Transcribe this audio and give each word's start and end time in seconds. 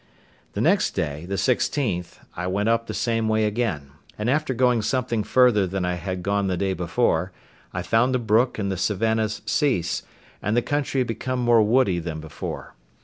The 0.53 0.61
next 0.61 0.95
day, 0.95 1.27
the 1.27 1.37
sixteenth, 1.37 2.19
I 2.35 2.47
went 2.47 2.69
up 2.69 2.87
the 2.87 2.93
same 2.95 3.29
way 3.29 3.45
again; 3.45 3.91
and 4.17 4.31
after 4.31 4.51
going 4.55 4.81
something 4.81 5.21
further 5.23 5.67
than 5.67 5.85
I 5.85 5.93
had 5.93 6.23
gone 6.23 6.47
the 6.47 6.57
day 6.57 6.73
before, 6.73 7.31
I 7.71 7.83
found 7.83 8.15
the 8.15 8.17
brook 8.17 8.57
and 8.57 8.71
the 8.71 8.77
savannahs 8.77 9.43
cease, 9.45 10.01
and 10.41 10.57
the 10.57 10.63
country 10.63 11.03
become 11.03 11.37
more 11.37 11.61
woody 11.61 11.99
than 11.99 12.19
before. 12.19 12.73